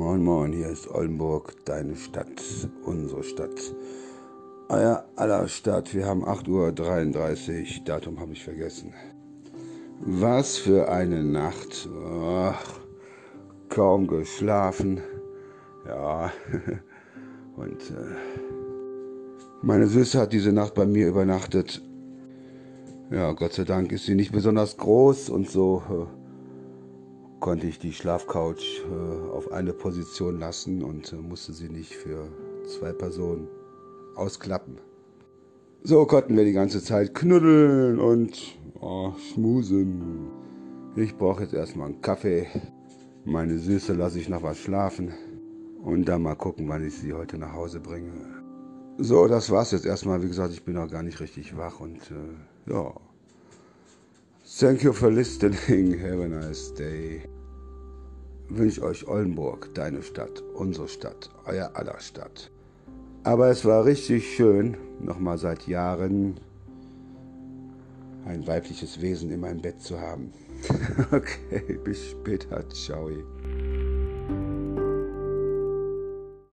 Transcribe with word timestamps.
Moin 0.00 0.24
Moin, 0.24 0.54
hier 0.54 0.70
ist 0.70 0.88
Oldenburg, 0.88 1.62
deine 1.66 1.94
Stadt, 1.94 2.42
unsere 2.86 3.22
Stadt. 3.22 3.74
Euer 4.70 5.04
aller 5.14 5.46
Stadt, 5.46 5.92
wir 5.94 6.06
haben 6.06 6.24
8.33 6.24 6.48
Uhr, 6.48 7.84
Datum 7.84 8.18
habe 8.18 8.32
ich 8.32 8.42
vergessen. 8.42 8.94
Was 10.00 10.56
für 10.56 10.90
eine 10.90 11.22
Nacht. 11.22 11.86
Ach, 12.14 12.80
kaum 13.68 14.06
geschlafen. 14.06 15.02
Ja, 15.86 16.32
und 17.56 17.82
äh, 17.90 18.16
meine 19.60 19.86
Süße 19.86 20.18
hat 20.18 20.32
diese 20.32 20.52
Nacht 20.54 20.72
bei 20.72 20.86
mir 20.86 21.08
übernachtet. 21.08 21.82
Ja, 23.10 23.32
Gott 23.32 23.52
sei 23.52 23.64
Dank 23.64 23.92
ist 23.92 24.06
sie 24.06 24.14
nicht 24.14 24.32
besonders 24.32 24.78
groß 24.78 25.28
und 25.28 25.50
so 25.50 25.82
äh, 25.90 26.19
konnte 27.40 27.66
ich 27.66 27.78
die 27.78 27.92
Schlafcouch 27.92 28.82
äh, 28.84 29.30
auf 29.30 29.50
eine 29.50 29.72
Position 29.72 30.38
lassen 30.38 30.82
und 30.82 31.12
äh, 31.12 31.16
musste 31.16 31.52
sie 31.52 31.68
nicht 31.68 31.94
für 31.94 32.28
zwei 32.66 32.92
Personen 32.92 33.48
ausklappen. 34.14 34.78
So 35.82 36.04
konnten 36.04 36.36
wir 36.36 36.44
die 36.44 36.52
ganze 36.52 36.82
Zeit 36.82 37.14
knuddeln 37.14 37.98
und 37.98 38.58
oh, 38.80 39.12
schmusen. 39.32 40.30
Ich 40.94 41.16
brauche 41.16 41.42
jetzt 41.42 41.54
erstmal 41.54 41.88
einen 41.88 42.02
Kaffee. 42.02 42.46
Meine 43.24 43.58
Süße 43.58 43.94
lasse 43.94 44.18
ich 44.18 44.28
noch 44.28 44.42
was 44.42 44.58
schlafen. 44.58 45.12
Und 45.82 46.04
dann 46.06 46.22
mal 46.22 46.34
gucken, 46.34 46.68
wann 46.68 46.86
ich 46.86 46.94
sie 46.94 47.14
heute 47.14 47.38
nach 47.38 47.54
Hause 47.54 47.80
bringe. 47.80 48.12
So, 48.98 49.26
das 49.26 49.50
war's 49.50 49.70
jetzt 49.70 49.86
erstmal. 49.86 50.22
Wie 50.22 50.28
gesagt, 50.28 50.52
ich 50.52 50.64
bin 50.64 50.74
noch 50.74 50.90
gar 50.90 51.02
nicht 51.02 51.20
richtig 51.20 51.56
wach 51.56 51.80
und 51.80 52.10
äh, 52.10 52.70
ja. 52.70 52.92
Thank 54.60 54.82
you 54.82 54.92
for 54.92 55.10
listening. 55.10 55.98
Have 56.00 56.20
a 56.20 56.28
nice 56.28 56.70
day. 56.74 57.22
Wünsche 58.50 58.82
euch 58.82 59.08
Oldenburg, 59.08 59.74
deine 59.74 60.02
Stadt, 60.02 60.42
unsere 60.54 60.86
Stadt, 60.86 61.30
euer 61.46 61.70
aller 61.74 61.98
Stadt. 61.98 62.50
Aber 63.24 63.48
es 63.48 63.64
war 63.64 63.86
richtig 63.86 64.36
schön, 64.36 64.76
nochmal 65.00 65.38
seit 65.38 65.66
Jahren 65.66 66.38
ein 68.26 68.46
weibliches 68.46 69.00
Wesen 69.00 69.30
in 69.30 69.40
meinem 69.40 69.62
Bett 69.62 69.80
zu 69.80 69.98
haben. 69.98 70.30
okay, 71.10 71.78
bis 71.82 72.10
später. 72.10 72.68
Ciao. 72.68 73.08